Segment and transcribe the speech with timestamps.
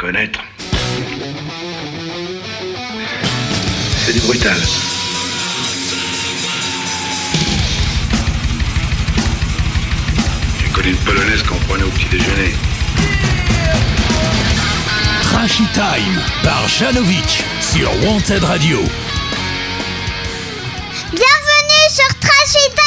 [0.00, 0.40] reconnaître.
[4.04, 4.56] C'est du brutal.
[10.58, 12.54] J'ai connu une polonaise qu'on prenait au petit déjeuner.
[15.22, 18.78] Trashy Time par Janovic sur Wanted Radio.
[21.12, 22.79] Bienvenue sur Trashy Time,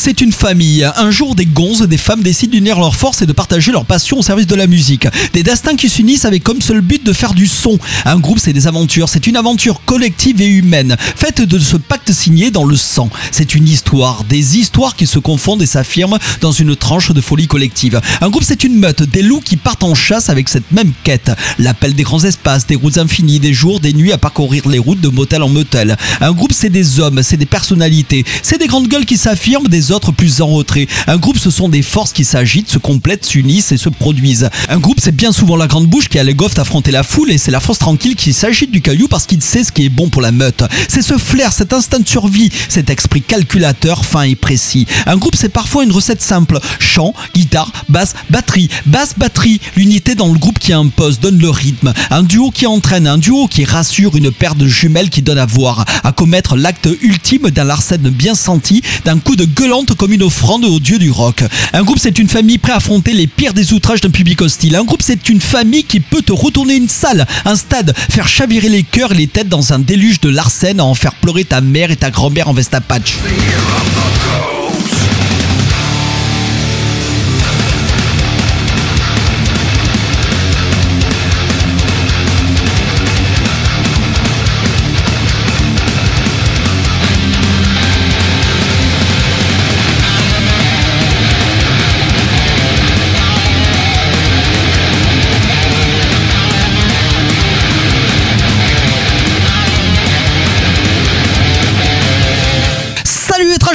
[0.00, 0.88] c'est une famille.
[0.96, 4.18] Un jour, des gonzes, des femmes décident d'unir leurs forces et de partager leur passion
[4.18, 5.06] au service de la musique.
[5.34, 7.78] Des destins qui s'unissent avec comme seul but de faire du son.
[8.06, 9.10] Un groupe, c'est des aventures.
[9.10, 13.10] C'est une aventure collective et humaine, faite de ce pacte signé dans le sang.
[13.30, 17.46] C'est une histoire, des histoires qui se confondent et s'affirment dans une tranche de folie
[17.46, 18.00] collective.
[18.22, 21.30] Un groupe, c'est une meute, des loups qui partent en chasse avec cette même quête.
[21.58, 25.02] L'appel des grands espaces, des routes infinies, des jours, des nuits à parcourir les routes
[25.02, 25.98] de motel en motel.
[26.22, 30.12] Un groupe, c'est des hommes, c'est des personnalités, c'est des grandes gueules qui s'affirment, autres
[30.12, 30.86] plus en retrait.
[31.06, 34.48] Un groupe, ce sont des forces qui s'agitent, se complètent, s'unissent et se produisent.
[34.68, 37.30] Un groupe, c'est bien souvent la grande bouche qui a les goftes affronter la foule
[37.30, 39.88] et c'est la force tranquille qui s'agite du caillou parce qu'il sait ce qui est
[39.88, 40.62] bon pour la meute.
[40.88, 44.86] C'est ce flair, cet instinct de survie, cet esprit calculateur fin et précis.
[45.06, 46.58] Un groupe, c'est parfois une recette simple.
[46.78, 48.68] Chant, guitare, basse, batterie.
[48.86, 51.92] Basse, batterie, l'unité dans le groupe qui impose, donne le rythme.
[52.10, 55.46] Un duo qui entraîne, un duo qui rassure, une paire de jumelles qui donne à
[55.46, 59.44] voir, à commettre l'acte ultime d'un Larsen bien senti, d'un coup de
[59.88, 61.42] comme une offrande au dieu du rock.
[61.72, 64.76] Un groupe, c'est une famille prête à affronter les pires des outrages d'un public hostile.
[64.76, 68.68] Un groupe, c'est une famille qui peut te retourner une salle, un stade, faire chavirer
[68.68, 71.60] les cœurs et les têtes dans un déluge de Larsen à en faire pleurer ta
[71.60, 73.16] mère et ta grand-mère en veste à patch.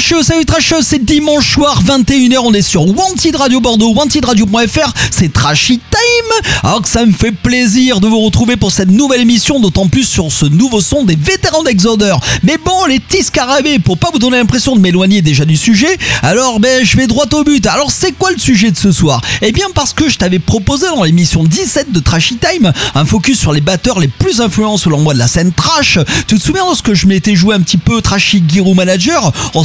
[0.06, 5.80] Salut trasheux, c'est dimanche soir 21h, on est sur Wanted Radio Bordeaux, wantedradio.fr, c'est Trashy
[5.80, 6.48] Time.
[6.64, 10.04] Alors que ça me fait plaisir de vous retrouver pour cette nouvelle émission, d'autant plus
[10.04, 12.16] sur ce nouveau son des vétérans d'Exoder.
[12.44, 15.98] Mais bon, les petits scarabées, pour pas vous donner l'impression de m'éloigner déjà du sujet,
[16.22, 17.66] alors ben je vais droit au but.
[17.66, 19.22] Alors c'est quoi le sujet de ce soir?
[19.42, 23.40] Eh bien parce que je t'avais proposé dans l'émission 17 de Trashy Time un focus
[23.40, 25.98] sur les batteurs les plus influents selon moi de la scène trash.
[26.28, 29.64] Tu te souviens lorsque je m'étais joué un petit peu Trashy Giro Manager en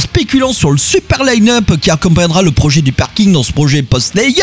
[0.53, 4.41] sur le super line-up qui accompagnera le projet du parking dans ce projet post-layer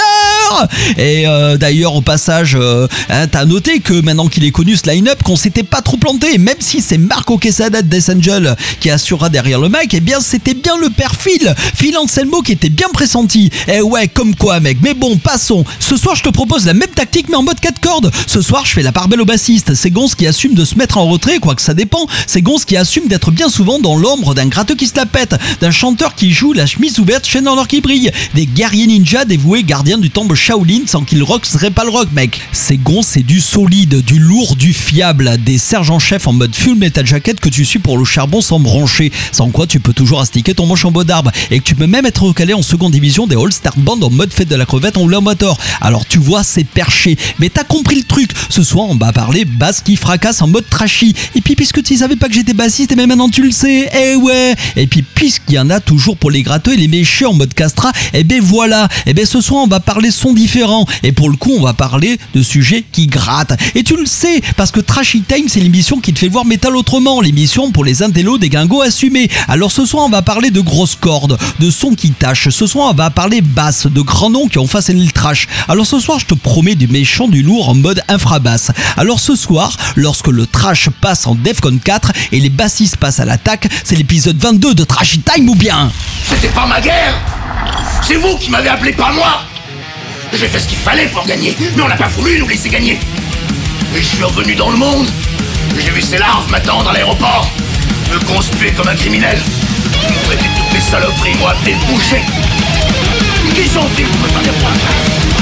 [0.99, 4.89] Et euh, d'ailleurs au passage, euh, hein, t'as noté que maintenant qu'il est connu ce
[4.89, 8.91] line-up, qu'on s'était pas trop planté, même si c'est Marco Quesada de Death Angel qui
[8.91, 12.69] assurera derrière le mic, et bien c'était bien le père Phil, Phil Anselmo qui était
[12.69, 13.51] bien pressenti.
[13.67, 15.65] Et ouais, comme quoi mec, mais bon, passons.
[15.81, 18.13] Ce soir je te propose la même tactique mais en mode 4 cordes.
[18.27, 20.75] Ce soir je fais la part belle au bassiste, c'est Gonz qui assume de se
[20.75, 22.07] mettre en retrait, quoi que ça dépend.
[22.27, 25.35] C'est Gonz qui assume d'être bien souvent dans l'ombre d'un gratteux qui se la pète,
[25.63, 29.25] d'un chanteur qui joue la chemise ouverte, chaîne en or qui brille, des guerriers ninja
[29.25, 32.41] dévoués gardiens du temple Shaolin sans qu'ils rockseraient pas le rock, mec.
[32.51, 37.07] C'est gon, c'est du solide, du lourd, du fiable, des sergents-chefs en mode full metal
[37.07, 40.53] jacket que tu suis pour le charbon sans brancher, sans quoi tu peux toujours astiquer
[40.53, 43.29] ton manche en beau d'arbre et que tu peux même être recalé en seconde division
[43.29, 45.57] des All-Star Band en mode fête de la crevette en roulant moteur.
[45.81, 48.33] Alors tu vois, c'est perché, mais t'as compris le truc.
[48.49, 51.15] Ce soir, on va parler basse qui fracasse en mode trashy.
[51.37, 53.89] Et puis, puisque tu savais pas que j'étais bassiste, et même maintenant tu le sais,
[53.97, 54.57] eh ouais.
[54.75, 57.93] Et puis, puisqu'il y en toujours pour les gratteux et les méchants en mode castra.
[58.15, 60.87] Et ben voilà, et ben ce soir on va parler son différents.
[61.03, 63.59] Et pour le coup, on va parler de sujets qui grattent.
[63.75, 66.77] Et tu le sais, parce que Trashy Time, c'est l'émission qui te fait voir métal
[66.77, 69.29] autrement, l'émission pour les intellos des gingos assumés.
[69.49, 72.49] Alors ce soir, on va parler de grosses cordes, de sons qui tâchent.
[72.49, 75.47] Ce soir, on va parler basse, de grands noms qui ont façonné le trash.
[75.69, 78.71] Alors ce soir, je te promets du méchant, du lourd en mode infrabasse.
[78.97, 83.25] Alors ce soir, lorsque le trash passe en Defcon 4 et les bassistes passent à
[83.25, 87.15] l'attaque, c'est l'épisode 22 de Trashy Time C'était pas ma guerre
[88.03, 89.43] C'est vous qui m'avez appelé, pas moi
[90.33, 93.01] J'ai fait ce qu'il fallait pour gagner, mais on n'a pas voulu nous laisser gagner.
[93.97, 95.09] Et je suis revenu dans le monde.
[95.77, 97.51] J'ai vu ces larves m'attendre à l'aéroport,
[98.13, 99.39] me conspuer comme un criminel.
[100.29, 102.23] Me toutes les saloperies, moi, des bouchers.
[103.57, 105.38] Qui sont-ils pour me faire des points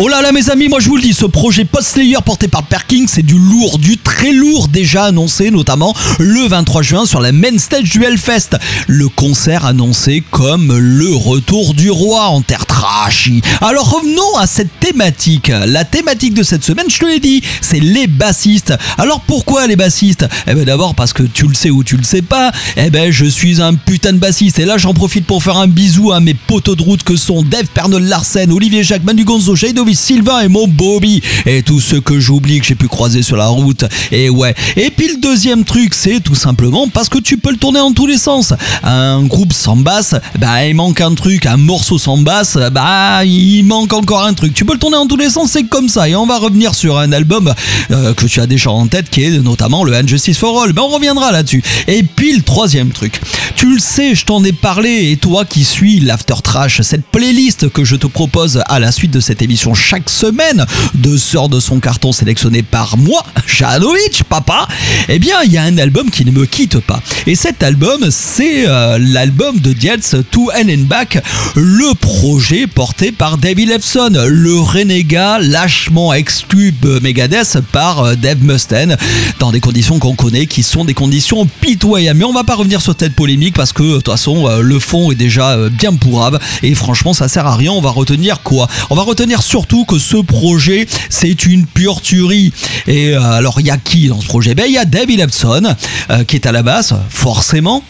[0.00, 2.62] Oh là là mes amis, moi je vous le dis, ce projet post-slayer porté par
[2.62, 7.32] Perking, c'est du lourd, du très lourd déjà annoncé notamment le 23 juin sur la
[7.32, 8.50] main stage du Hellfest.
[8.86, 13.42] Le concert annoncé comme le retour du roi en terre trashy.
[13.60, 15.50] Alors revenons à cette thématique.
[15.66, 18.74] La thématique de cette semaine, je te l'ai dit, c'est les bassistes.
[18.98, 20.28] Alors pourquoi les bassistes?
[20.46, 23.10] Eh bien d'abord parce que tu le sais ou tu le sais pas, eh ben
[23.10, 26.20] je suis un putain de bassiste et là j'en profite pour faire un bisou à
[26.20, 29.56] mes poteaux de route que sont Dave Pernol Larsen, Olivier Jacques, Manu Gonzo,
[29.94, 33.48] Sylvain et mon Bobby et tous ceux que j'oublie que j'ai pu croiser sur la
[33.48, 33.84] route.
[34.12, 34.54] Et ouais.
[34.76, 37.92] Et puis le deuxième truc, c'est tout simplement parce que tu peux le tourner en
[37.92, 38.54] tous les sens.
[38.82, 43.62] Un groupe sans basse, bah il manque un truc, un morceau sans basse, bah il
[43.64, 44.54] manque encore un truc.
[44.54, 46.08] Tu peux le tourner en tous les sens, c'est comme ça.
[46.08, 47.52] Et on va revenir sur un album
[47.90, 50.72] euh, que tu as déjà en tête, qui est notamment le Injustice for All.
[50.72, 51.62] Ben on reviendra là-dessus.
[51.86, 53.20] Et puis le troisième truc,
[53.56, 55.10] tu le sais, je t'en ai parlé.
[55.10, 59.10] Et toi qui suis l'After Trash, cette playlist que je te propose à la suite
[59.10, 60.64] de cette émission chaque semaine,
[60.94, 64.66] de sort de son carton sélectionné par moi, Janovic, papa,
[65.08, 67.00] eh bien il y a un album qui ne me quitte pas.
[67.26, 71.22] Et cet album, c'est euh, l'album de Dietz To Hell and Back,
[71.54, 78.42] le projet porté par David Lefson, le renégat lâchement exclu de Megadeth par euh, Dave
[78.42, 78.96] Mustaine,
[79.38, 82.18] dans des conditions qu'on connaît, qui sont des conditions pitoyables.
[82.18, 84.78] Mais on va pas revenir sur cette polémique parce que de toute façon euh, le
[84.78, 87.72] fond est déjà euh, bien pourrave et franchement ça sert à rien.
[87.72, 88.68] On va retenir quoi?
[88.90, 92.52] On va retenir surtout que ce projet c'est une pure tuerie.
[92.86, 94.54] Et euh, alors il y a qui dans ce projet?
[94.54, 95.74] Ben il y a David Epson
[96.10, 97.82] euh, qui est à la basse, forcément.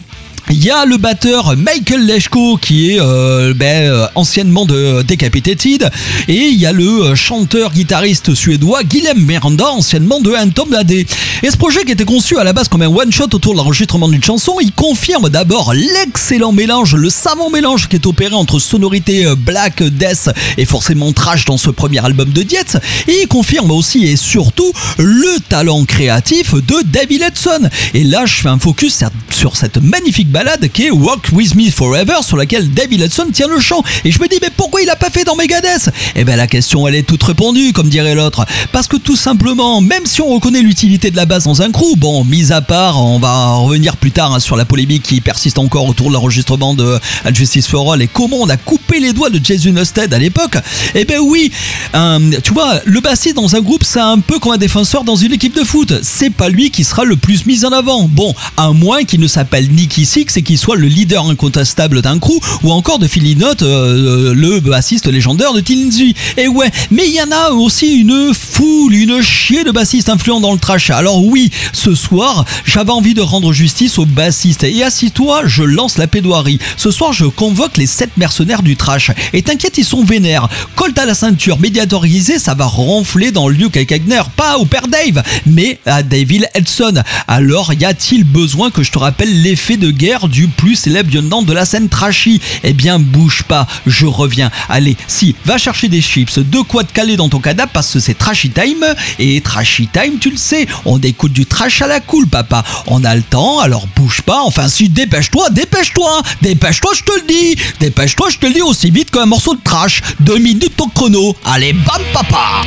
[0.50, 5.90] Il y a le batteur Michael Leshko qui est euh, ben, euh, anciennement de Decapitated
[6.26, 10.90] et il y a le euh, chanteur guitariste suédois Guillem Miranda anciennement de Anthem AD.
[10.90, 11.06] Et
[11.50, 14.08] ce projet qui était conçu à la base comme un one shot autour de l'enregistrement
[14.08, 19.26] d'une chanson, il confirme d'abord l'excellent mélange, le savant mélange qui est opéré entre sonorité
[19.26, 23.70] euh, black, death et forcément trash dans ce premier album de Dietz et il confirme
[23.70, 27.68] aussi et surtout le talent créatif de David Edson.
[27.92, 30.30] Et là je fais un focus sur cette magnifique
[30.72, 33.82] qui est Walk With Me Forever sur laquelle David Hudson tient le chant.
[34.04, 35.90] Et je me dis, mais pourquoi il a pas fait dans Megadeth?
[36.14, 38.46] Eh ben la question elle est toute répondue, comme dirait l'autre.
[38.72, 41.96] Parce que tout simplement, même si on reconnaît l'utilité de la basse dans un crew,
[41.96, 45.58] bon, mis à part, on va revenir plus tard hein, sur la polémique qui persiste
[45.58, 46.98] encore autour de l'enregistrement de
[47.32, 50.56] Justice for All et comment on a coupé les doigts de Jason Newsted à l'époque.
[50.94, 51.50] Eh ben oui,
[51.94, 55.16] euh, tu vois, le bassiste dans un groupe, c'est un peu comme un défenseur dans
[55.16, 55.94] une équipe de foot.
[56.02, 58.08] C'est pas lui qui sera le plus mis en avant.
[58.08, 62.18] Bon, à moins qu'il ne s'appelle Nicky Six c'est qu'il soit le leader incontestable d'un
[62.18, 66.14] crew ou encore de Philly Note, euh, le bassiste légendaire de Tinsley.
[66.36, 70.40] Et ouais, mais il y en a aussi une foule, une chier de bassistes influents
[70.40, 70.90] dans le trash.
[70.90, 74.64] Alors oui, ce soir, j'avais envie de rendre justice aux bassistes.
[74.64, 76.58] Et assis-toi, je lance la pédoirie.
[76.76, 79.10] Ce soir, je convoque les 7 mercenaires du trash.
[79.32, 80.48] Et t'inquiète, ils sont vénères.
[80.74, 85.22] Colt à la ceinture, médiatorisé, ça va ronfler dans Luke Wagner, pas au père Dave,
[85.46, 87.02] mais à David Edson.
[87.26, 91.42] Alors, y a-t-il besoin que je te rappelle l'effet de guerre du plus célèbre lieutenant
[91.42, 94.50] de la scène trashy Eh bien, bouge pas, je reviens.
[94.68, 98.00] Allez, si, va chercher des chips, de quoi te caler dans ton cadavre parce que
[98.00, 98.84] c'est trashy time.
[99.20, 102.64] Et trashy time, tu le sais, on écoute du trash à la cool, papa.
[102.86, 104.42] On a le temps, alors bouge pas.
[104.42, 107.62] Enfin, si, dépêche-toi, dépêche-toi, dépêche-toi, je te le dis.
[107.78, 110.02] Dépêche-toi, je te le dis aussi vite qu'un morceau de trash.
[110.20, 111.36] Deux minutes ton chrono.
[111.44, 112.62] Allez, bam, papa.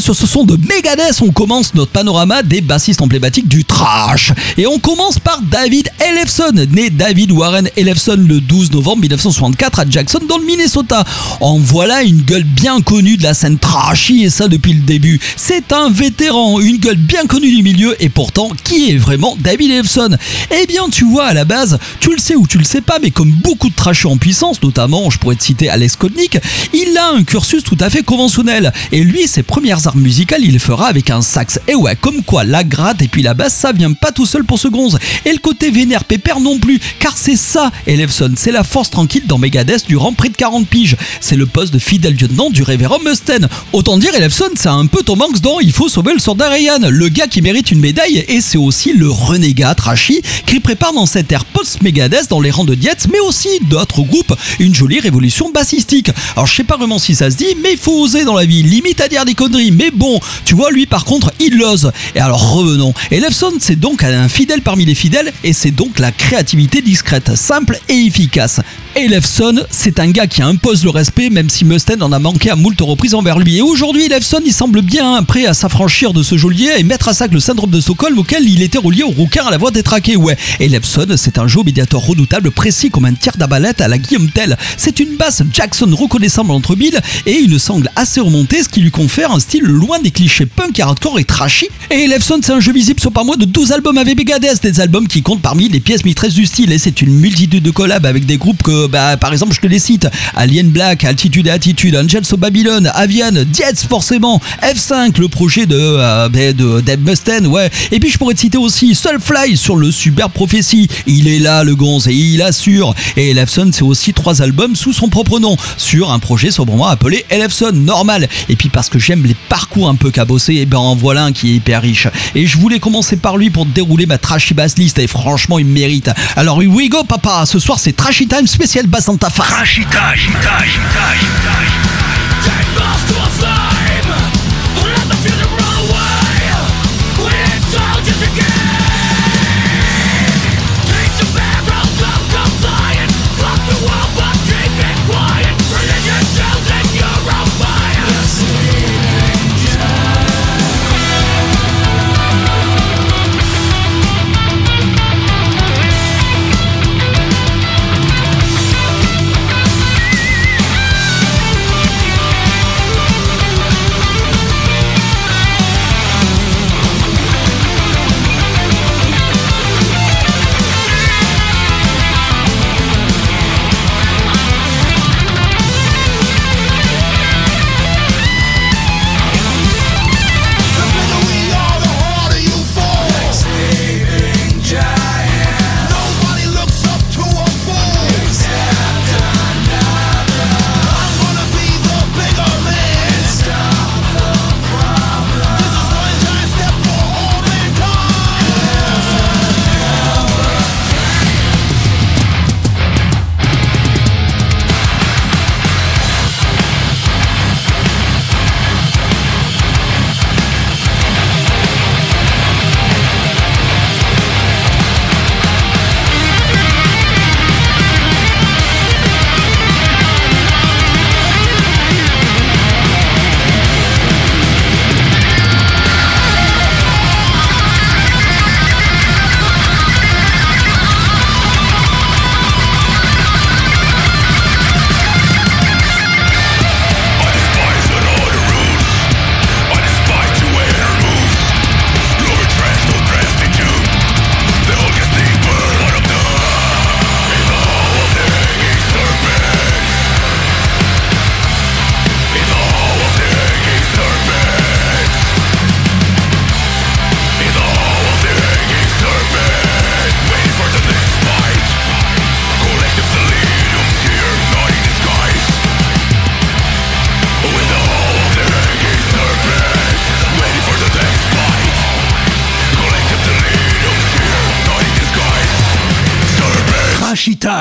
[0.00, 4.32] Sur ce son de Megadeth On commence notre panorama des bassistes emblématiques du trash.
[4.56, 9.84] Et on commence par David Ellefson, né David Warren Ellefson le 12 novembre 1964 à
[9.88, 11.04] Jackson dans le Minnesota.
[11.40, 15.20] En voilà une gueule bien connue de la scène trashy et ça depuis le début.
[15.36, 19.70] C'est un vétéran, une gueule bien connue du milieu et pourtant qui est vraiment David
[19.70, 20.16] Ellefson?
[20.62, 22.98] Eh bien tu vois à la base, tu le sais ou tu le sais pas,
[23.02, 26.38] mais comme beaucoup de trasheux en puissance, notamment je pourrais te citer Alex Kodnik,
[26.72, 28.72] il a un cursus tout à fait conventionnel.
[28.92, 31.60] Et lui, ses premières armes musicales, il fera avec un sax.
[31.68, 34.44] Et ouais, comme quoi la gratte et puis la basse, ça vient pas tout seul
[34.44, 34.98] pour ce gonze.
[35.24, 39.24] Et le côté vénère pépère non plus, car c'est ça, Elefson, c'est la force tranquille
[39.26, 40.96] dans Megadeth durant près de 40 piges.
[41.20, 43.48] C'est le poste de fidèle lieutenant du révérend Mustaine.
[43.72, 46.78] Autant dire, Elefson, c'est un peu Tom Hanks dans Il faut sauver le soldat Ryan,
[46.88, 51.06] le gars qui mérite une médaille, et c'est aussi le renégat trashy qui prépare dans
[51.06, 55.50] cette ère post-Megadeth dans les rangs de Dietz, mais aussi d'autres groupes, une jolie révolution
[55.50, 56.10] bassistique.
[56.36, 58.44] Alors je sais pas vraiment si ça se dit, mais il faut oser dans la
[58.44, 61.90] vie, limite à dire des conneries, mais bon, tu vois, lui par contre, il l'ose.
[62.14, 62.94] Et alors revenons.
[63.10, 67.78] Elefson, c'est donc un fidèle parmi les fidèles, et c'est donc la créativité discrète, simple
[67.88, 68.60] et efficace.
[68.94, 72.56] Elefson, c'est un gars qui impose le respect, même si Mustaine en a manqué à
[72.56, 73.56] moult reprises envers lui.
[73.56, 77.14] Et aujourd'hui, Elefson, il semble bien prêt à s'affranchir de ce geôlier et mettre à
[77.14, 80.16] sac le syndrome de Stockholm auquel il était relié au rouquin à la voix détraquée.
[80.16, 84.30] Ouais, Elefson, c'est un jeu médiateur redoutable, précis comme un tir d'arbalète à la Guillaume
[84.30, 84.56] Tell.
[84.76, 88.90] C'est une basse Jackson reconnaissable entre mille et une sangle assez remontée, ce qui lui
[88.90, 91.66] confère un style loin des clichés punk, hardcore et trashy.
[91.90, 94.80] Et Elefson, c'est un jeu visible sur pas moins de 12 albums avec Megadeth, des
[94.80, 96.72] albums qui comptent parmi les pièces maîtresses du style.
[96.72, 99.66] Et c'est une multitude de collabs avec des groupes que, bah, par exemple, je te
[99.66, 105.28] les cite Alien Black, Altitude et Attitude, Angels of Babylon, Avian, Dietz, forcément, F5, le
[105.28, 107.70] projet de, euh, de Mustaine, ouais.
[107.90, 110.88] Et puis je pourrais te citer aussi Soulfly sur le Super Prophecy.
[111.06, 112.94] Il est là, le gonze, et il assure.
[113.16, 117.24] Et Elefson, c'est aussi trois albums sous son propre nom, sur un projet sobrement appelé
[117.30, 118.28] Elefson, normal.
[118.48, 121.32] Et puis parce que j'aime les parcours un peu cabossés, et ben en voilà un
[121.32, 122.08] qui est hyper riche.
[122.34, 125.66] Et je voulais commencer par lui pour dérouler ma trashy bass list, et franchement, il
[125.66, 126.10] mérite.
[126.36, 127.44] Alors, here we go, papa.
[127.46, 129.48] Ce soir, c'est Trashy Time spécial bass dans ta face.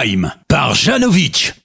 [0.01, 0.40] Time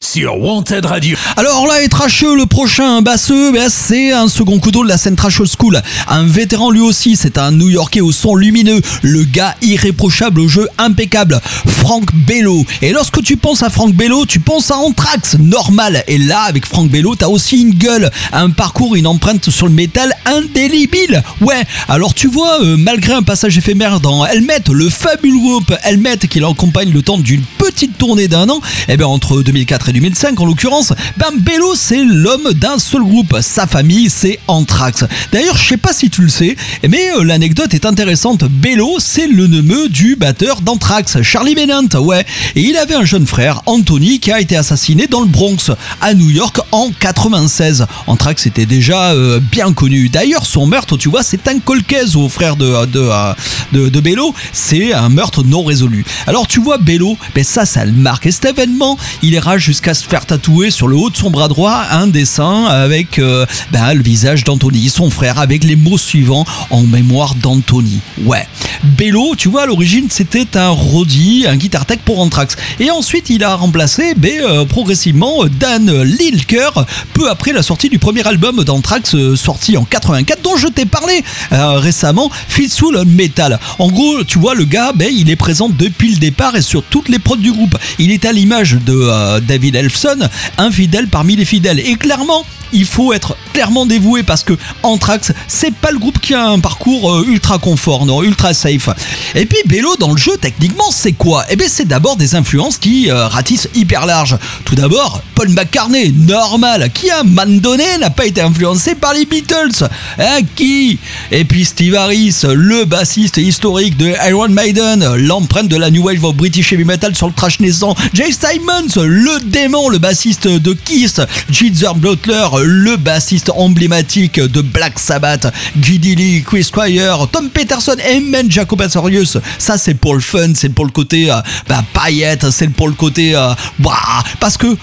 [0.01, 1.17] sur Wanted Radio.
[1.37, 5.43] Alors là, est trasheux, le prochain basseux, c'est un second couteau de la scène trash
[5.45, 5.81] school.
[6.09, 10.69] Un vétéran lui aussi, c'est un New-Yorkais au son lumineux, le gars irréprochable au jeu
[10.79, 12.65] impeccable, Frank Bello.
[12.83, 16.03] Et lorsque tu penses à Frank Bello, tu penses à Anthrax, normal.
[16.09, 19.73] Et là, avec Frank Bello, t'as aussi une gueule, un parcours, une empreinte sur le
[19.73, 21.23] métal indélébile.
[21.41, 26.19] Ouais, alors tu vois, euh, malgré un passage éphémère dans Helmet, le fabuleux groupe Helmet
[26.19, 28.61] qui l'accompagne le temps d'une petite tournée d'un an,
[28.97, 33.37] et bien entre 2004 et 2005 en l'occurrence, ben Bello c'est l'homme d'un seul groupe,
[33.43, 35.05] sa famille c'est Anthrax.
[35.33, 36.57] D'ailleurs je sais pas si tu le sais,
[36.89, 42.25] mais euh, l'anecdote est intéressante, Bello c'est le neveu du batteur d'Anthrax, Charlie Bennant, ouais,
[42.55, 46.15] et il avait un jeune frère, Anthony, qui a été assassiné dans le Bronx, à
[46.15, 47.87] New York en 96.
[48.07, 50.09] Anthrax était déjà euh, bien connu.
[50.09, 53.35] D'ailleurs son meurtre, tu vois, c'est un colcaise au frère de, de, euh,
[53.73, 56.07] de, de Bello, c'est un meurtre non résolu.
[56.27, 58.25] Alors tu vois Bello, ben ça ça le marque.
[58.25, 58.86] Et cet événement,
[59.23, 62.65] il ira jusqu'à se faire tatouer sur le haut de son bras droit un dessin
[62.67, 68.01] avec euh, ben, le visage d'Anthony, son frère, avec les mots suivants en mémoire d'Anthony.
[68.25, 68.47] Ouais.
[68.83, 72.57] Bello, tu vois, à l'origine, c'était un Roddy, un guitar tech pour Anthrax.
[72.79, 76.71] Et ensuite, il a remplacé euh, progressivement Dan Lilker,
[77.15, 80.87] peu après la sortie du premier album d'Anthrax, euh, sorti en 84, dont je t'ai
[80.87, 83.59] parlé récemment, Fitful Metal.
[83.79, 86.83] En gros, tu vois, le gars, ben, il est présent depuis le départ et sur
[86.83, 87.77] toutes les prods du groupe.
[87.99, 91.81] Il est à l'image de euh, David Elfson, un fidèle parmi les fidèles.
[91.81, 96.35] Et clairement, il faut être clairement dévoué parce que Anthrax, c'est pas le groupe qui
[96.35, 98.89] a un parcours euh, ultra confort, non, ultra safe.
[99.35, 101.45] Et puis Bello dans le jeu, techniquement, c'est quoi?
[101.51, 104.37] Eh bien, c'est d'abord des influences qui euh, ratissent hyper large.
[104.65, 109.15] Tout d'abord, Paul McCartney, normal, qui à un moment donné n'a pas été influencé par
[109.15, 109.89] les Beatles.
[110.19, 110.99] Hein, qui?
[111.31, 116.25] Et puis Steve Harris, le bassiste historique de Iron Maiden, l'empreinte de la New Wave
[116.25, 117.95] of British Heavy Metal sur le trash naissant.
[118.13, 118.33] Jay
[118.69, 121.21] Le démon, le bassiste de Kiss.
[121.51, 125.47] Geezer Butler, le bassiste emblématique de Black Sabbath,
[125.81, 129.39] Giddy Lee, Chris Squire, Tom Peterson et même Jacob Astorius.
[129.59, 131.37] Ça, c'est pour le fun, c'est pour le côté euh,
[131.69, 133.37] bah, paillette, c'est pour le côté.
[133.37, 133.93] euh, bah,
[134.41, 134.77] parce que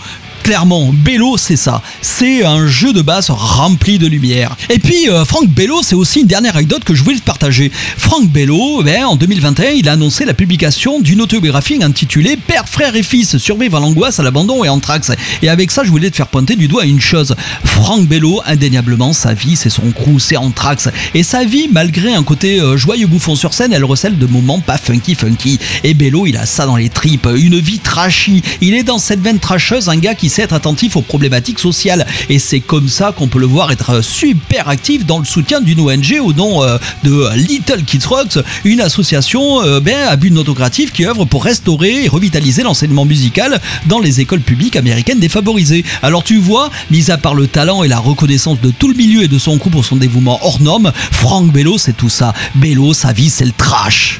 [0.43, 1.81] Clairement, Bello, c'est ça.
[2.01, 4.57] C'est un jeu de basse rempli de lumière.
[4.69, 7.71] Et puis, euh, Frank Bello, c'est aussi une dernière anecdote que je voulais te partager.
[7.97, 12.93] Frank Bello, ben, en 2021, il a annoncé la publication d'une autobiographie intitulée Père, frère
[12.97, 15.13] et fils, survivre à l'angoisse, à l'abandon et anthrax.
[15.41, 17.35] Et avec ça, je voulais te faire pointer du doigt une chose.
[17.63, 20.89] Frank Bello, indéniablement, sa vie, c'est son crew, c'est anthrax.
[21.13, 24.59] Et sa vie, malgré un côté euh, joyeux bouffon sur scène, elle recèle de moments
[24.59, 25.57] pas funky funky.
[25.85, 28.43] Et Bello, il a ça dans les tripes, une vie trashy.
[28.59, 32.07] Il est dans cette veine trasheuse, un gars qui sait être attentif aux problématiques sociales.
[32.29, 35.79] Et c'est comme ça qu'on peut le voir être super actif dans le soutien d'une
[35.79, 40.43] ONG au nom euh, de Little Kids Rocks, une association euh, ben, à but non
[40.43, 45.85] lucratif qui œuvre pour restaurer et revitaliser l'enseignement musical dans les écoles publiques américaines défavorisées.
[46.01, 49.21] Alors tu vois, mis à part le talent et la reconnaissance de tout le milieu
[49.21, 52.33] et de son coup pour son dévouement hors norme, Frank Bello c'est tout ça.
[52.55, 54.19] Bello, sa vie c'est le trash.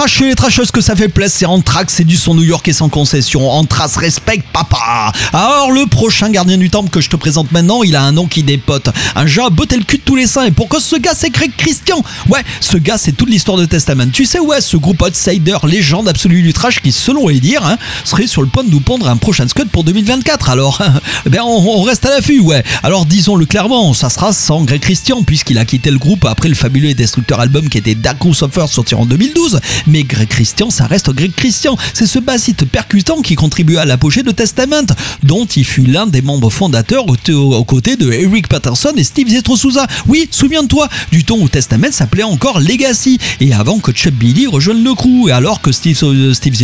[0.00, 2.72] trasheux, les trasheuses que ça fait plaisir, c'est Anthrax, c'est du son New York et
[2.72, 3.50] sans concession.
[3.50, 5.12] Anthrax respecte papa.
[5.34, 8.26] Alors le prochain gardien du temple que je te présente maintenant, il a un nom
[8.26, 8.88] qui dépote.
[9.14, 10.46] Un genre à botter le cul de tous les saints.
[10.46, 14.06] Et pourquoi ce gars c'est Greg Christian Ouais, ce gars c'est toute l'histoire de Testament.
[14.10, 17.76] Tu sais ouais, ce groupe outsider, légende absolue du trash qui selon les dires, hein,
[18.04, 20.48] serait sur le point de nous pondre un prochain scud pour 2024.
[20.48, 20.80] Alors,
[21.26, 22.64] ben on, reste à l'affût, ouais.
[22.82, 26.54] Alors disons-le clairement, ça sera sans Greg Christian puisqu'il a quitté le groupe après le
[26.54, 29.60] fabuleux et destructeur album qui était Dark Suffer sorti en 2012.
[29.90, 31.76] Mais Greg Christian, ça reste Greg Christian.
[31.94, 34.86] C'est ce bassiste percutant qui contribua à l'apogée de Testament,
[35.22, 39.56] dont il fut l'un des membres fondateurs aux, côtés de Eric Patterson et Steve Zetro
[39.56, 39.86] Souza.
[40.06, 44.82] Oui, souviens-toi du ton où Testament s'appelait encore Legacy et avant que Chuck Billy rejoigne
[44.82, 46.54] le crew et alors que Steve, euh, Steve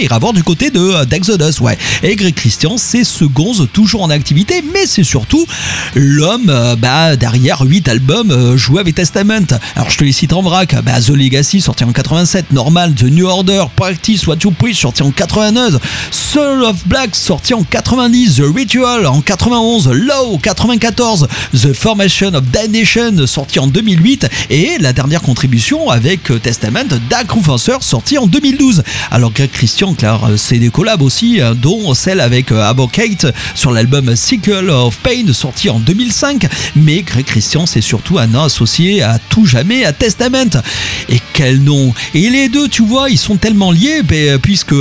[0.00, 1.78] ira voir du côté de euh, d'Exodus, ouais.
[2.02, 5.46] Et Greg Christian, c'est ce gonze toujours en activité, mais c'est surtout
[5.94, 9.46] l'homme euh, bah, derrière 8 albums euh, joués avec Testament.
[9.74, 13.04] Alors je te les cite en vrac, bah, The Legacy sorti en 87, Normal, The
[13.04, 15.78] New Order, Practice What You Preach sorti en 89,
[16.10, 22.42] Soul of Black sorti en 90, The Ritual en 91, Low 94, The Formation of
[22.50, 28.26] Damnation sorti en 2008 et la dernière contribution avec euh, Testament, Dark Roofancer sorti en
[28.26, 28.82] 2012.
[29.12, 34.16] Alors Greg Christian, euh, c'est des collabs aussi, euh, dont celle avec Abocate sur l'album
[34.16, 36.48] Sequel of Pain sorti en 2005.
[36.74, 40.60] Mais Greg Christian, c'est surtout un nom associé à tout jamais à Testament.
[41.08, 44.74] Et quel nom Et les tu vois, ils sont tellement liés, ben, puisque...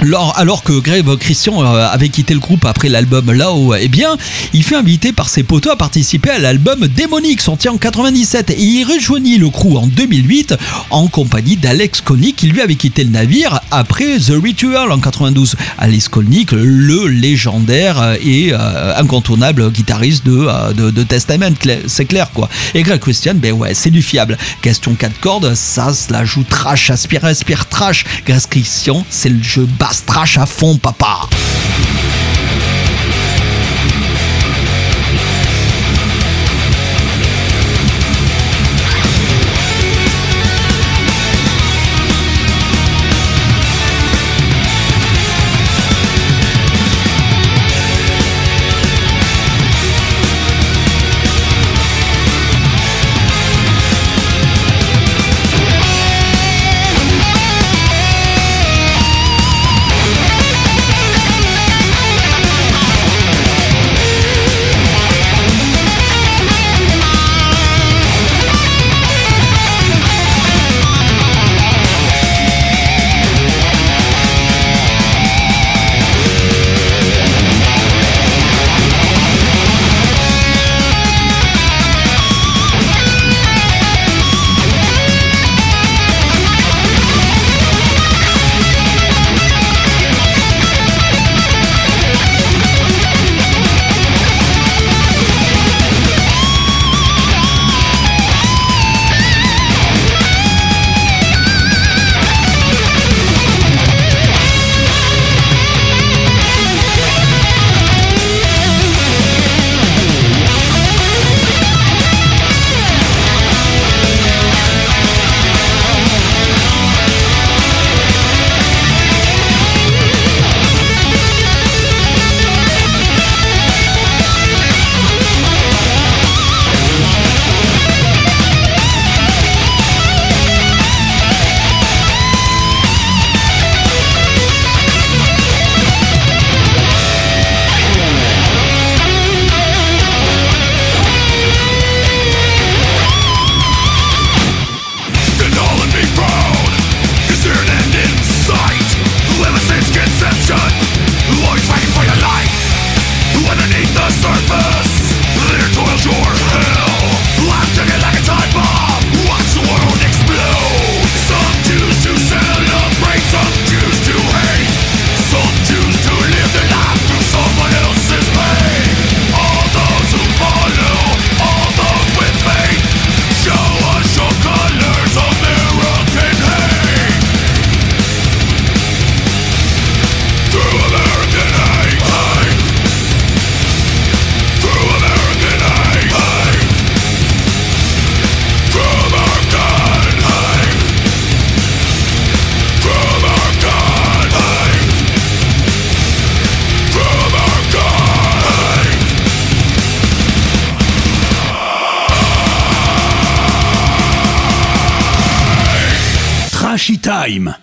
[0.00, 4.16] alors, que Greg Christian euh, avait quitté le groupe après l'album Là-haut, eh bien,
[4.52, 8.62] il fut invité par ses potos à participer à l'album Démonique sorti en 97 et
[8.62, 10.54] il rejoignit le crew en 2008
[10.90, 15.56] en compagnie d'Alex Kolnick qui lui avait quitté le navire après The Ritual en 92.
[15.78, 21.54] Alex Kolnick, le légendaire et euh, incontournable guitariste de, euh, de, Testament,
[21.86, 22.48] c'est clair quoi.
[22.74, 24.38] Et Greg Christian, ben ouais, c'est du fiable.
[24.62, 28.04] Question 4 cordes, ça se la joue trash, aspire, aspire trash.
[28.26, 31.28] Greg Christian, c'est le jeu basse trash à fond, papa.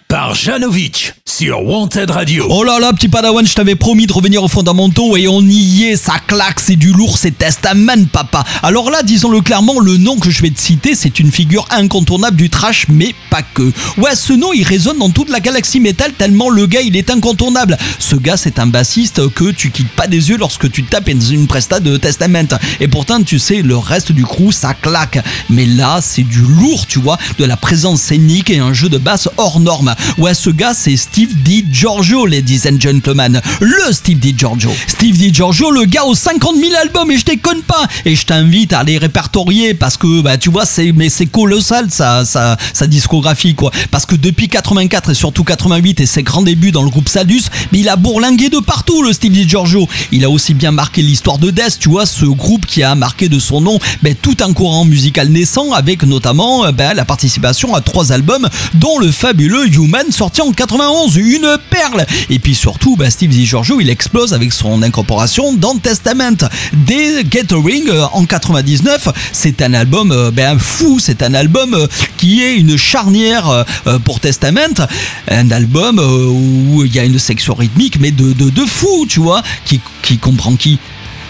[0.07, 2.45] Par Janovic sur Wanted Radio.
[2.49, 5.85] Oh là là, petit padawan, je t'avais promis de revenir aux fondamentaux et on y
[5.85, 8.43] est, ça claque, c'est du lourd, c'est Testament, papa.
[8.61, 12.35] Alors là, disons-le clairement, le nom que je vais te citer, c'est une figure incontournable
[12.35, 13.71] du trash, mais pas que.
[13.97, 17.09] Ouais, ce nom, il résonne dans toute la galaxie métal tellement le gars, il est
[17.09, 17.77] incontournable.
[17.97, 21.47] Ce gars, c'est un bassiste que tu quittes pas des yeux lorsque tu tapes une
[21.47, 22.57] presta de Testament.
[22.81, 25.23] Et pourtant, tu sais, le reste du crew, ça claque.
[25.49, 28.97] Mais là, c'est du lourd, tu vois, de la présence scénique et un jeu de
[28.97, 29.95] basse hors norme.
[30.19, 33.41] Ouais, ce gars, c'est Steve Di Giorgio, ladies and gentlemen.
[33.59, 34.71] Le Steve Di Giorgio.
[34.87, 37.87] Steve Di Giorgio, le gars aux 50 000 albums, et je déconne pas.
[38.05, 41.87] Et je t'invite à les répertorier parce que, bah, tu vois, c'est, mais c'est colossal
[41.89, 43.71] sa, discographie, quoi.
[43.89, 47.43] Parce que depuis 84 et surtout 88 et ses grands débuts dans le groupe Sadus,
[47.71, 49.87] mais il a bourlingué de partout, le Steve Di Giorgio.
[50.11, 53.27] Il a aussi bien marqué l'histoire de Death, tu vois, ce groupe qui a marqué
[53.27, 57.81] de son nom ben, tout un courant musical naissant avec notamment ben, la participation à
[57.81, 62.05] trois albums dont le fabuleux Human sorti en 91, une perle.
[62.29, 66.35] Et puis surtout, ben, Steve Giorgio, il explose avec son incorporation dans Testament.
[66.73, 71.87] Dès Gathering euh, en 99, c'est un album euh, ben, fou, c'est un album euh,
[72.17, 73.65] qui est une charnière
[74.03, 74.85] pour Testament,
[75.29, 79.21] un album où il y a une section rythmique mais de, de, de fou, tu
[79.21, 80.77] vois, qui, qui comprend qui?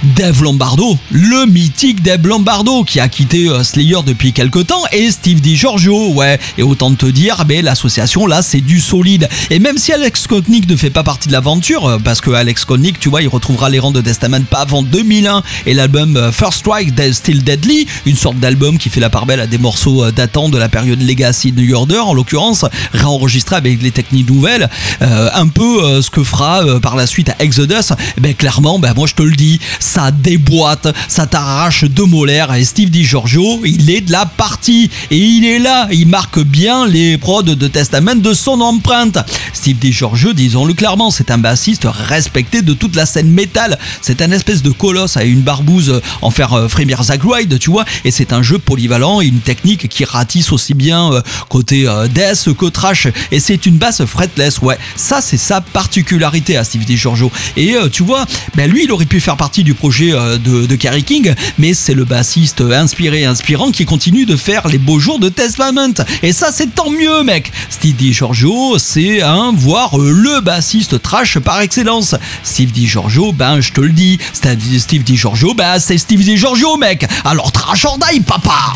[0.03, 5.11] Dave Lombardo, le mythique Dave Lombardo qui a quitté euh, Slayer depuis quelques temps et
[5.11, 9.29] Steve DiGiorgio, ouais, et autant te dire, mais l'association là c'est du solide.
[9.51, 12.65] Et même si Alex Kotnik ne fait pas partie de l'aventure, euh, parce que Alex
[12.65, 16.31] Kotnik, tu vois, il retrouvera les rangs de Testament pas avant 2001 et l'album euh,
[16.31, 20.09] First Strike Still Deadly, une sorte d'album qui fait la part belle à des morceaux
[20.09, 25.47] datant de la période Legacy New Order en l'occurrence, réenregistré avec les techniques nouvelles, un
[25.47, 29.23] peu ce que fera par la suite à Exodus, ben clairement, ben moi je te
[29.23, 29.59] le dis,
[29.91, 32.53] ça déboîte, ça t'arrache deux molaires.
[32.53, 34.89] Et Steve DiGiorgio, il est de la partie.
[35.09, 39.17] Et il est là, il marque bien les prods de Testament de son empreinte.
[39.51, 43.77] Steve DiGiorgio, disons-le clairement, c'est un bassiste respecté de toute la scène métal.
[44.01, 47.83] C'est un espèce de colosse à une barbouze en faire euh, frémir Wright, tu vois.
[48.05, 52.53] Et c'est un jeu polyvalent une technique qui ratisse aussi bien euh, côté euh, death
[52.57, 53.09] que trash.
[53.33, 54.77] Et c'est une basse fretless, ouais.
[54.95, 57.29] Ça, c'est sa particularité à Steve DiGiorgio.
[57.57, 58.25] Et tu vois,
[58.55, 62.05] ben lui, il aurait pu faire partie du euh, de, Kerry King, mais c'est le
[62.05, 65.93] bassiste inspiré et inspirant qui continue de faire les beaux jours de Testament.
[66.23, 67.51] Et ça, c'est tant mieux, mec.
[67.69, 72.15] Steve DiGiorgio, c'est un, voire euh, le bassiste trash par excellence.
[72.43, 77.07] Steve DiGiorgio, ben, je te le dis, Steve DiGiorgio, ben, c'est Steve DiGiorgio, mec.
[77.25, 78.75] Alors trash or die, papa.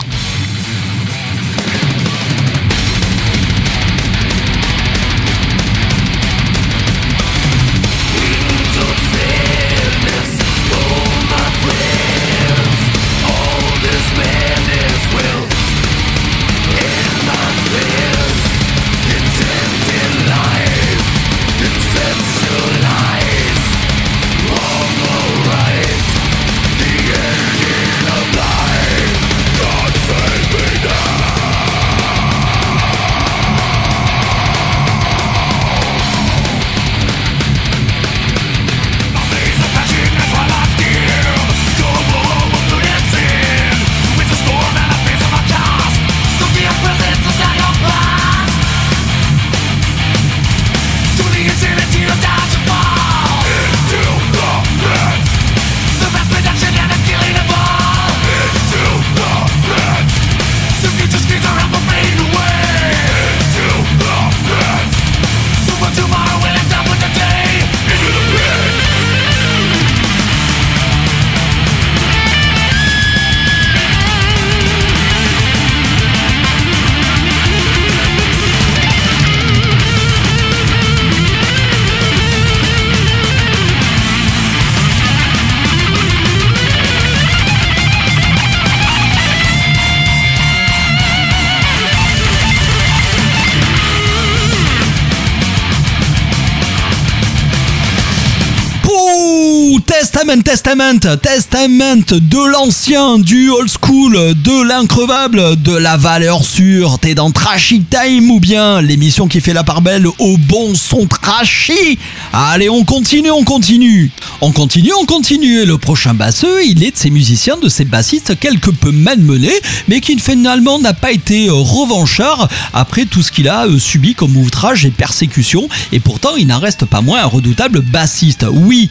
[100.55, 106.97] Testament, Testament, de l'ancien, du old school, de l'increvable, de la valeur sûre.
[106.97, 111.07] T'es dans Trashy Time ou bien l'émission qui fait la part belle au bon son
[111.07, 111.99] trashy.
[112.31, 114.11] Allez, on continue, on continue.
[114.39, 115.59] On continue, on continue.
[115.59, 119.59] Et le prochain basseux, il est de ces musiciens, de ces bassistes quelque peu malmenés,
[119.89, 124.37] mais qui finalement n'a pas été revanchard après tout ce qu'il a euh, subi comme
[124.37, 125.67] outrage et persécution.
[125.91, 128.45] Et pourtant, il n'en reste pas moins un redoutable bassiste.
[128.49, 128.89] Oui,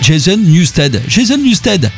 [0.00, 1.06] Jason Newsted.
[1.08, 1.90] Jason Newsted,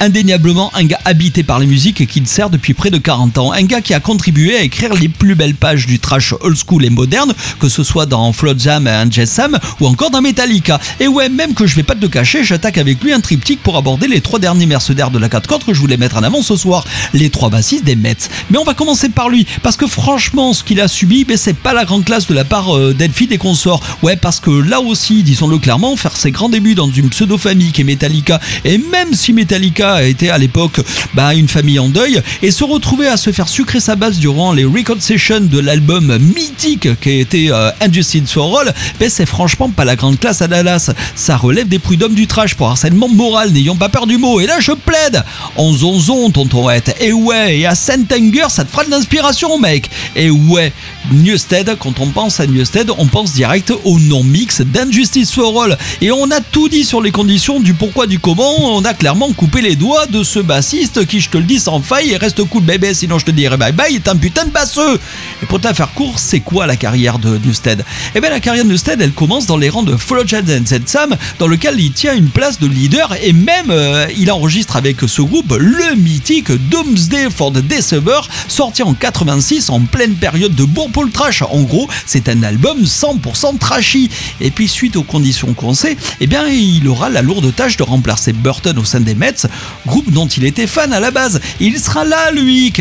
[0.00, 3.38] indéniablement un gars habité par les musiques et qui le sert depuis près de 40
[3.38, 3.52] ans.
[3.52, 6.84] Un gars qui a contribué à écrire les plus belles pages du trash old school
[6.84, 10.80] et moderne, que ce soit dans Flood Jam et Jessam ou encore dans Metallica.
[11.00, 13.76] Et ouais, même que je vais pas te cacher, j'attaque avec lui un triptyque pour
[13.76, 16.42] aborder les trois derniers mercenaires de la 4 cordes que je voulais mettre en avant
[16.42, 18.28] ce soir, les trois bassistes des Mets.
[18.50, 21.56] Mais on va commencer par lui, parce que franchement, ce qu'il a subi, ben, c'est
[21.56, 23.80] pas la grande classe de la part euh, d'Elfie et consorts.
[24.02, 27.82] Ouais, parce que là aussi, disons-le clairement, faire ses grands débuts dans une pseudo-famille qui
[27.82, 30.80] est Metallica, et même si Metallica a été à l'époque
[31.14, 34.52] bah, une famille en deuil, et se retrouver à se faire sucrer sa base durant
[34.52, 39.26] les record sessions de l'album mythique qui a été euh, Injustice for All, ben, c'est
[39.26, 40.90] franchement pas la grande classe à Dallas.
[41.14, 44.40] Ça relève des prud'hommes du trash pour harcèlement moral, n'ayons pas peur du mot.
[44.40, 45.22] Et là, je plaide
[45.56, 46.94] en zonzon, tonton Ed.
[47.00, 49.90] Et ouais, et à Saint-Anger, ça te fera de l'inspiration, mec.
[50.16, 50.72] Et ouais,
[51.12, 55.78] Newstead, quand on pense à Newstead, on pense direct au nom mix d'Injustice for All.
[56.00, 58.76] Et on a tout dit sur les conditions du pourquoi du comment.
[58.76, 61.80] On a clairement coupé les doigts de ce bassiste qui, je te le dis sans
[61.80, 64.50] faille, et reste cool bébé, sinon je te dirai bye bye, est un putain de
[64.50, 64.98] basseux.
[65.42, 67.84] Et pour te faire court, c'est quoi la carrière de Newstead
[68.14, 71.16] Eh bien, la carrière de Newstead, elle commence dans les rangs de Follow and Sam,
[71.38, 75.22] dans lequel il tient une place de leader et même euh, il enregistre avec ce
[75.22, 80.64] groupe le mythique Doomsday for the Deceiver, sorti en 86 en pleine période de
[81.02, 81.42] le trash.
[81.42, 84.10] En gros, c'est un album 100% trashy.
[84.40, 87.82] Et puis suite aux conditions qu'on sait, eh bien il aura la lourde tâche de
[87.82, 89.46] remplacer Burton au sein des Mets,
[89.86, 91.40] groupe dont il était fan à la base.
[91.60, 92.72] Il sera là, lui.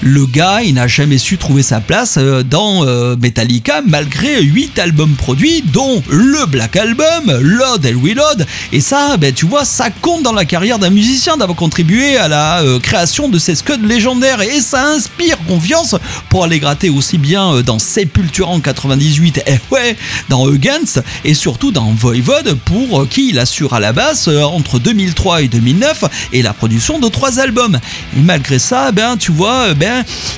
[0.00, 4.78] Le gars, il n'a jamais su trouver sa place euh, dans euh, Metallica malgré 8
[4.78, 8.46] albums produits, dont le Black Album, Load and Reload.
[8.72, 12.28] Et ça, ben, tu vois, ça compte dans la carrière d'un musicien d'avoir contribué à
[12.28, 14.40] la euh, création de ces scuds légendaires.
[14.40, 15.96] Et ça inspire confiance
[16.28, 19.96] pour aller gratter aussi bien dans Sepultura en 98, et ouais,
[20.28, 25.42] dans Against, et surtout dans Voivode, pour qui il assure à la basse entre 2003
[25.42, 27.80] et 2009 et la production de trois albums.
[28.16, 29.87] Et malgré ça, ben, tu vois, ben,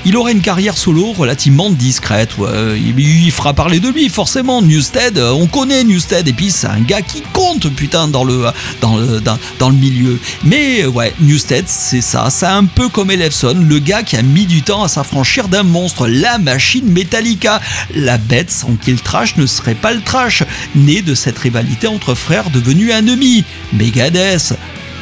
[0.05, 2.31] il aurait une carrière solo relativement discrète.
[2.77, 4.63] Il, fera parler de lui, forcément.
[4.63, 8.47] Newstead, euh, on connaît Newstead, et puis c'est un gars qui compte, putain, dans le,
[8.81, 10.19] dans le, dans, le milieu.
[10.45, 12.29] Mais ouais, Newstead, c'est ça.
[12.31, 15.63] C'est un peu comme Elefson, le gars qui a mis du temps à s'affranchir d'un
[15.63, 17.61] monstre, la machine Metallica.
[17.95, 20.43] La bête sans qui le trash ne serait pas le trash,
[20.75, 23.45] né de cette rivalité entre frères devenus ennemis.
[23.73, 24.55] Megadeth,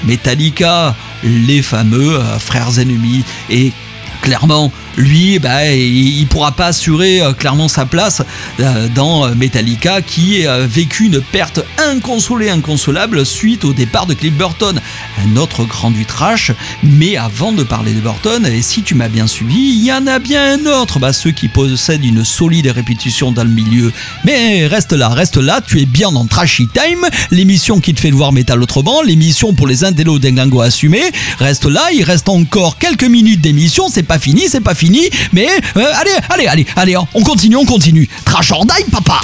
[0.05, 3.25] Metallica, les fameux euh, frères ennemis.
[3.51, 3.73] Et
[4.29, 8.23] clairement, lui, bah, il, pourra pas assurer euh, clairement sa place
[8.61, 14.15] euh, dans euh, Metallica qui a vécu une perte inconsolée, inconsolable suite au départ de
[14.15, 14.79] Cliff Burton,
[15.25, 16.53] un autre grand du trash.
[16.83, 20.07] Mais avant de parler de Burton, et si tu m'as bien suivi, il y en
[20.07, 23.93] a bien un autre, bah, ceux qui possèdent une solide réputation dans le milieu.
[24.25, 28.11] Mais reste là, reste là, tu es bien dans Trashy Time, l'émission qui te fait
[28.11, 31.13] voir métal autrement, l'émission pour les intellos d'Englingo assumés.
[31.39, 34.88] Reste là, il reste encore quelques minutes d'émission, c'est pas fini, c'est pas fini
[35.33, 38.09] mais euh, allez, allez, allez, allez, on continue, on continue.
[38.25, 39.21] Trash or die, papa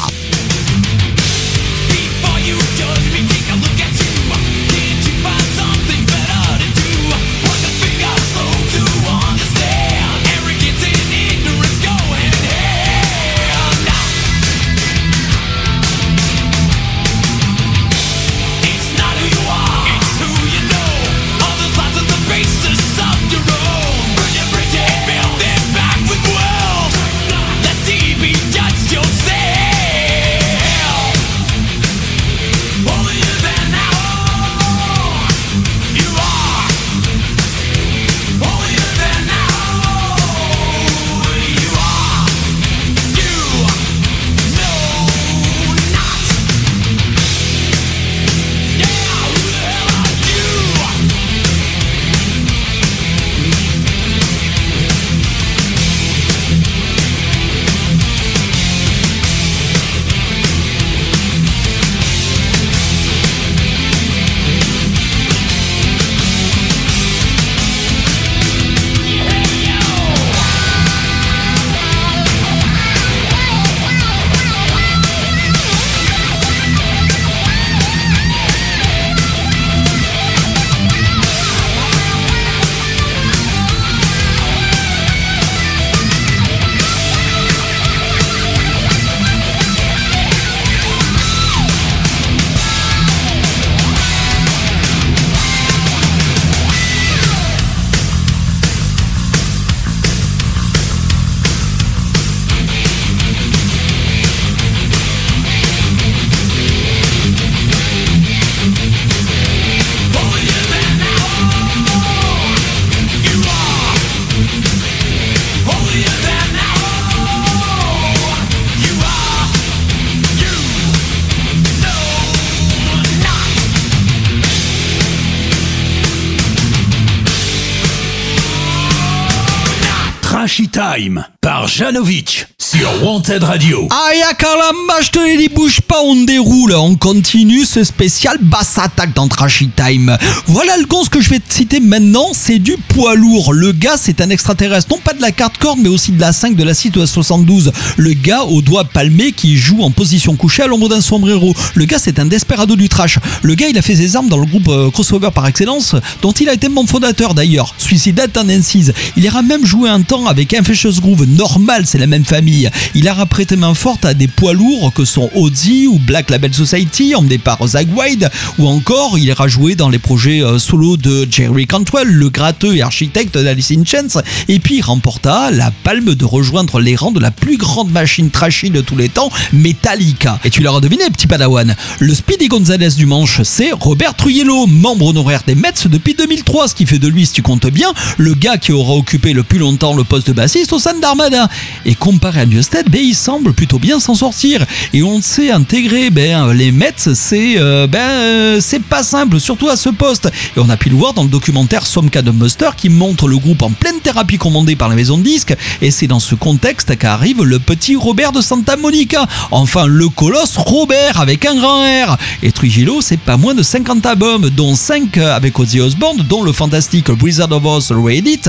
[131.40, 133.89] Par Janovic sur Wanted Radio.
[134.09, 136.75] Aïe, caramba, je te dit, bouge pas, on déroule.
[136.75, 140.16] On continue ce spécial basse attaque dans Trashy Time.
[140.47, 143.53] Voilà le gonce que je vais te citer maintenant, c'est du poids lourd.
[143.53, 146.33] Le gars, c'est un extraterrestre, non pas de la carte corde, mais aussi de la
[146.33, 147.70] 5 de la site 72.
[147.97, 151.55] Le gars au doigt palmé qui joue en position couchée à l'ombre d'un sombrero.
[151.75, 153.20] Le gars, c'est un desperado du trash.
[153.43, 156.33] Le gars, il a fait ses armes dans le groupe euh, crossover par excellence, dont
[156.33, 158.91] il a été membre fondateur d'ailleurs, Suicidal Tendencies.
[159.16, 162.64] Il ira même joué un temps avec Infectious Groove, normal, c'est la même famille.
[162.95, 166.53] Il a prêté main forte à des poids lourds que sont Ozzy ou Black Label
[166.53, 170.97] Society, emmené par Zach Wide, ou encore il ira jouer dans les projets euh, solo
[170.97, 176.15] de Jerry Cantwell, le gratteux et architecte d'Alice in Chains, et puis remporta la palme
[176.15, 180.39] de rejoindre les rangs de la plus grande machine trashy de tous les temps, Metallica.
[180.45, 185.07] Et tu l'auras deviné, petit padawan, le Speedy Gonzalez du manche, c'est Robert Trujillo, membre
[185.07, 188.35] honoraire des Mets depuis 2003, ce qui fait de lui, si tu comptes bien, le
[188.35, 191.49] gars qui aura occupé le plus longtemps le poste de bassiste au sein d'Armada.
[191.85, 194.64] Et comparé à Newstead, ben, il semble plutôt bien s'en sortir.
[194.92, 199.68] Et on sait intégrer ben, les Mets, c'est euh, ben, euh, c'est pas simple, surtout
[199.68, 200.30] à ce poste.
[200.57, 203.38] Et on a pu le voir dans le documentaire Somka de Muster qui montre le
[203.38, 205.55] groupe en pleine thérapie commandée par la maison de disques.
[205.82, 209.26] Et c'est dans ce contexte qu'arrive le petit Robert de Santa Monica.
[209.51, 212.16] Enfin, le colosse Robert avec un grand R.
[212.42, 216.53] Et Trujillo, c'est pas moins de 50 albums, dont 5 avec Ozzy Osbourne, dont le
[216.53, 218.42] fantastique Blizzard of Oz Reddit.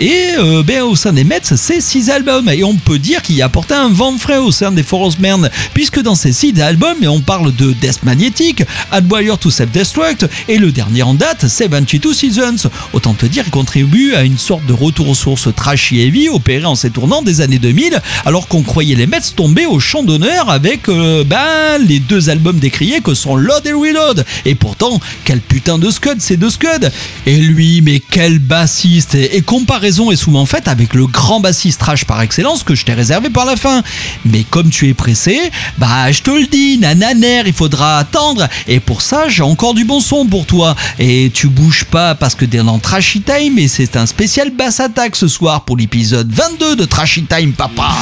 [0.00, 2.48] Et euh, ben, au sein des Mets, c'est 6 albums.
[2.48, 5.50] Et on peut dire qu'il a apporté un vent frais au sein des Forest Men,
[5.74, 10.72] puisque dans ces 6 albums, on parle de Death Magnetic, Adwire to Self-Destruct, et le
[10.72, 12.70] dernier en date, 72 Seasons.
[12.92, 16.64] Autant te dire, il contribue à une sorte de retour aux sources trashy heavy opéré
[16.64, 20.50] en ces tournants des années 2000, alors qu'on croyait les Mets tomber au champ d'honneur
[20.50, 24.24] avec euh, ben, les deux albums décriés que sont Load et Reload.
[24.44, 26.88] Et pourtant, quel putain de scud ces deux scuds
[27.26, 32.04] Et lui, mais quel bassiste Et comparaison est souvent faite avec le grand bassiste trash
[32.04, 33.82] par excellence que je t'ai réservé par la fin.
[34.24, 35.38] Mais comme tu es pressé,
[35.78, 38.48] bah je te le dis, nananer, il faudra attendre.
[38.68, 40.76] Et pour ça, j'ai encore du bon son pour toi.
[40.98, 44.80] Et tu bouges pas parce que t'es dans Trashy Time et c'est un spécial bass
[44.80, 47.92] attack ce soir pour l'épisode 22 de Trashy Time, papa.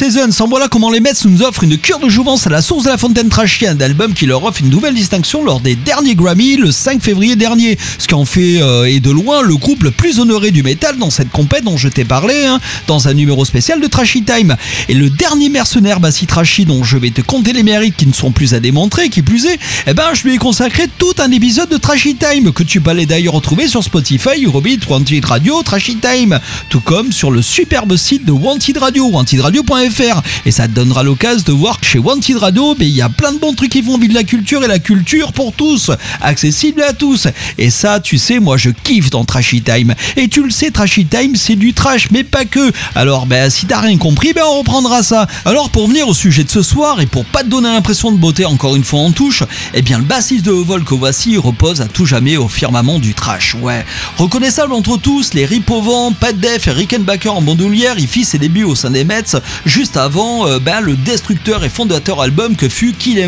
[0.00, 2.84] Seasons, en voilà comment les Mets nous offrent une cure de jouvence à la source
[2.84, 6.14] de la fontaine trashy, un album qui leur offre une nouvelle distinction lors des derniers
[6.14, 9.82] Grammy le 5 février dernier, ce qui en fait euh, et de loin le groupe
[9.82, 13.12] le plus honoré du métal dans cette compète dont je t'ai parlé, hein, dans un
[13.12, 14.56] numéro spécial de Trashy Time.
[14.88, 18.14] Et le dernier mercenaire Bassi Trashy dont je vais te compter les mérites qui ne
[18.14, 21.30] sont plus à démontrer, qui plus est, eh ben je lui ai consacré tout un
[21.30, 25.62] épisode de Trashy Time que tu peux aller d'ailleurs retrouver sur Spotify, Eurobeat, Wanted Radio,
[25.62, 26.40] Trashy Time,
[26.70, 29.89] tout comme sur le superbe site de Wanted Radio, wantedradio.fr.
[30.46, 33.08] Et ça te donnera l'occasion de voir que chez Wanted Radio, ben, il y a
[33.08, 36.82] plein de bons trucs qui font vivre la culture et la culture pour tous, accessible
[36.82, 37.28] à tous.
[37.58, 39.94] Et ça, tu sais, moi je kiffe dans Trashy Time.
[40.16, 42.72] Et tu le sais, Trashy Time, c'est du trash, mais pas que.
[42.94, 45.26] Alors, ben, si t'as rien compris, ben, on reprendra ça.
[45.44, 48.16] Alors, pour venir au sujet de ce soir, et pour pas te donner l'impression de
[48.16, 49.42] beauté encore une fois en touche,
[49.74, 53.14] eh bien, le bassiste de Vol que voici repose à tout jamais au firmament du
[53.14, 53.56] trash.
[53.60, 53.84] Ouais.
[54.18, 58.24] Reconnaissable entre tous, les Rip au vent, Pat Def et Rickenbacker en bandoulière, il fit
[58.24, 59.36] ses débuts au sein des Mets,
[59.96, 63.18] avant euh, ben, le destructeur et fondateur album que fut Kill.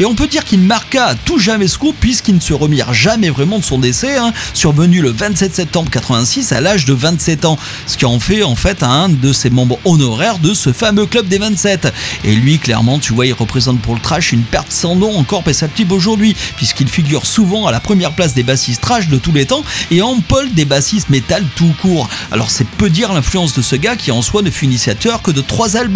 [0.00, 2.94] Et on peut dire qu'il marqua à tout jamais ce coup, puisqu'il ne se remirent
[2.94, 7.44] jamais vraiment de son décès, hein, survenu le 27 septembre 86 à l'âge de 27
[7.44, 11.06] ans, ce qui en fait en fait un de ses membres honoraires de ce fameux
[11.06, 11.92] club des 27.
[12.24, 15.42] Et lui, clairement, tu vois, il représente pour le trash une perte sans nom encore
[15.42, 19.46] perceptible aujourd'hui, puisqu'il figure souvent à la première place des bassistes trash de tous les
[19.46, 20.18] temps et en
[20.54, 22.08] des bassistes métal tout court.
[22.30, 25.30] Alors c'est peu dire l'influence de ce gars qui en soi ne fut initiateur que
[25.30, 25.87] de trois albums,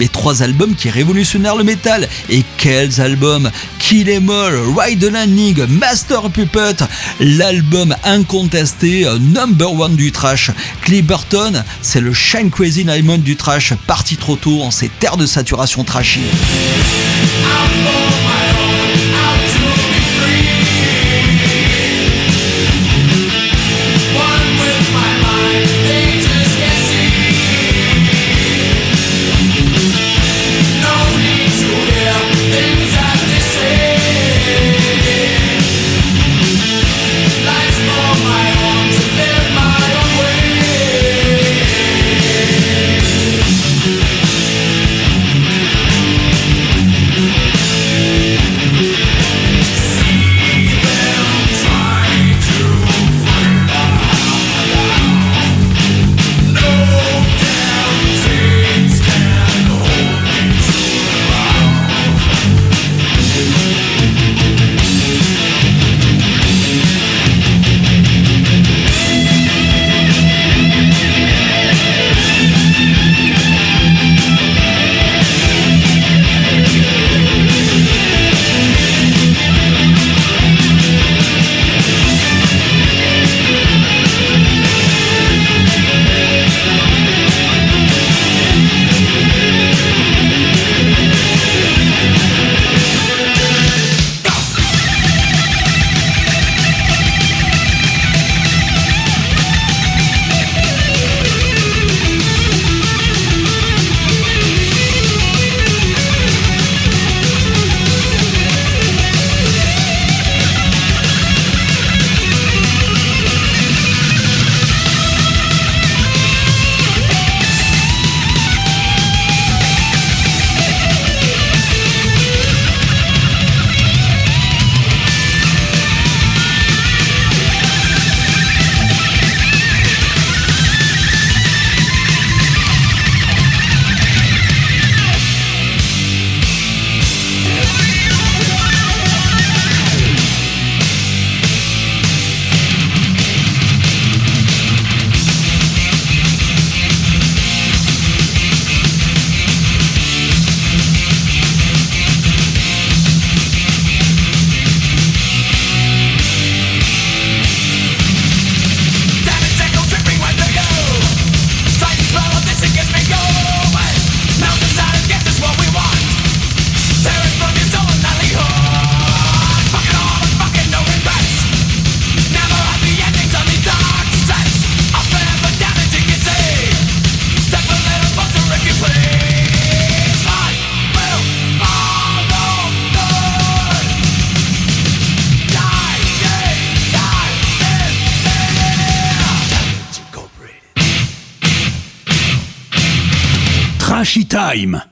[0.00, 2.08] mais trois albums qui révolutionnèrent le métal.
[2.28, 3.50] Et quels albums?
[3.78, 6.84] Kill Em All, Ride the Landing, Master Puppet,
[7.20, 10.50] l'album incontesté euh, number one du trash.
[10.82, 15.26] Clipperton, c'est le Shine Crazy Diamond du trash, parti trop tôt en ces terres de
[15.26, 16.20] saturation trashy.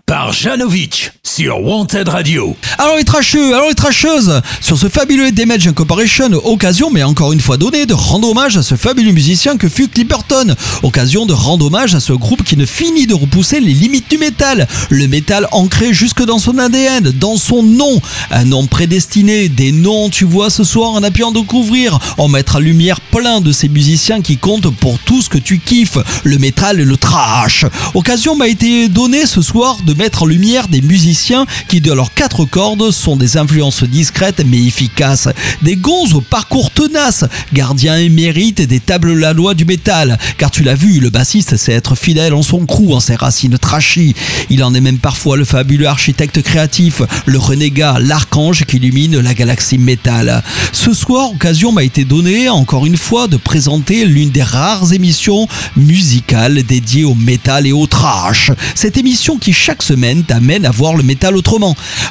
[0.04, 2.56] Par Janovic sur Wanted Radio.
[2.78, 7.40] Alors les tracheux, alors les tracheuses, sur ce fabuleux Damage Incorporation, occasion, mais encore une
[7.40, 10.54] fois donnée, de rendre hommage à ce fabuleux musicien que fut Clipperton.
[10.84, 14.16] Occasion de rendre hommage à ce groupe qui ne finit de repousser les limites du
[14.16, 14.68] métal.
[14.90, 18.00] Le métal ancré jusque dans son ADN, dans son nom.
[18.30, 22.56] Un nom prédestiné, des noms, tu vois, ce soir, en appuyant de couvrir, en mettre
[22.56, 26.38] en lumière plein de ces musiciens qui comptent pour tout ce que tu kiffes, le
[26.38, 27.66] métal et le trash.
[27.94, 31.23] Occasion m'a été donnée ce soir de mettre en lumière des musiciens
[31.68, 35.28] qui, de leurs quatre cordes, sont des influences discrètes mais efficaces.
[35.62, 40.18] Des gonzes au parcours tenace, gardiens émérites des tables la loi du métal.
[40.38, 43.58] Car tu l'as vu, le bassiste sait être fidèle en son crew, en ses racines
[43.58, 44.14] trashy.
[44.50, 49.34] Il en est même parfois le fabuleux architecte créatif, le renégat, l'archange qui illumine la
[49.34, 50.42] galaxie métal.
[50.72, 55.48] Ce soir, occasion m'a été donnée, encore une fois, de présenter l'une des rares émissions
[55.76, 58.50] musicales dédiées au métal et au trash.
[58.74, 61.13] Cette émission qui chaque semaine t'amène à voir le métal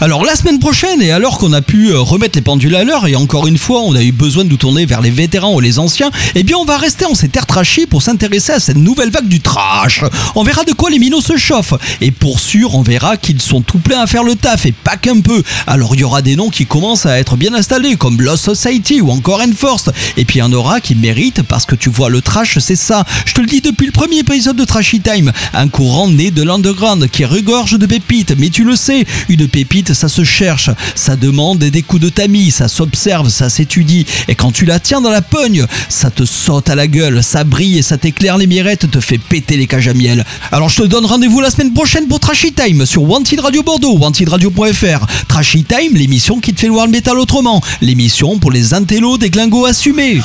[0.01, 3.07] Alors la semaine prochaine, et alors qu'on a pu euh, remettre les pendules à l'heure,
[3.07, 5.59] et encore une fois on a eu besoin de nous tourner vers les vétérans ou
[5.59, 8.77] les anciens, eh bien on va rester en ces terres trashy pour s'intéresser à cette
[8.77, 10.03] nouvelle vague du trash.
[10.35, 13.61] On verra de quoi les minots se chauffent, et pour sûr on verra qu'ils sont
[13.61, 15.43] tout pleins à faire le taf, et pas qu'un peu.
[15.67, 19.01] Alors il y aura des noms qui commencent à être bien installés, comme Lost Society
[19.01, 22.09] ou encore Enforced, et puis il y en aura qui méritent parce que tu vois
[22.09, 23.05] le trash c'est ça.
[23.25, 26.43] Je te le dis depuis le premier épisode de Trashy Time, un courant né de
[26.43, 28.92] l'underground qui regorge de pépites, mais tu le sais,
[29.29, 34.05] une pépite ça se cherche, ça demande des coups de tamis, ça s'observe, ça s'étudie,
[34.27, 37.43] et quand tu la tiens dans la pogne, ça te saute à la gueule, ça
[37.43, 40.25] brille et ça t'éclaire les mirettes, te fait péter les cages à miel.
[40.51, 43.97] Alors je te donne rendez-vous la semaine prochaine pour Trashy Time sur Wanted Radio Bordeaux,
[43.97, 45.05] wantedradio.fr.
[45.27, 49.29] Trashy Time, l'émission qui te fait voir le métal autrement, l'émission pour les intellos des
[49.29, 50.21] glingos assumés.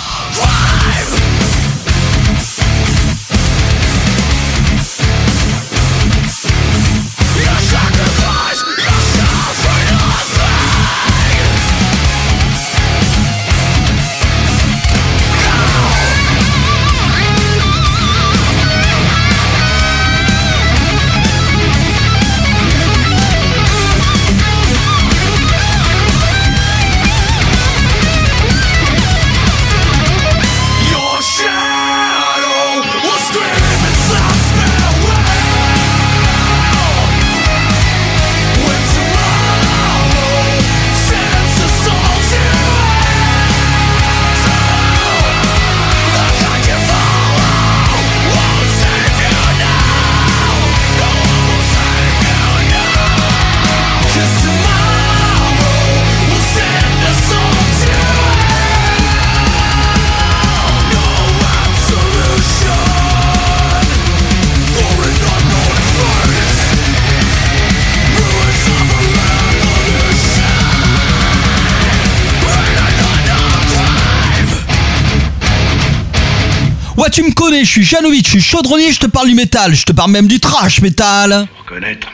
[77.50, 80.26] Je suis Janovic, je suis chaudronnier, je te parle du métal, je te parle même
[80.26, 81.48] du trash métal.
[81.58, 82.06] Reconnaître.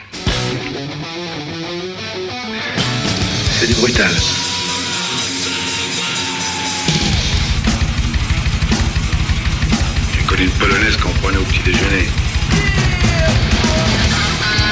[3.59, 4.11] C'est du brutal.
[10.17, 12.09] J'ai connu une polonaise qu'on prenait au petit déjeuner.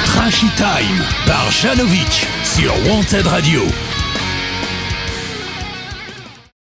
[0.05, 3.63] Trashy Time par Janovic sur Wanted Radio.